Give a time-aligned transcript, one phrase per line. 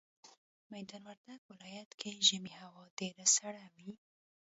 [0.71, 3.89] ميدان وردګ ولايت کي ژمي هوا ډيره سړه وي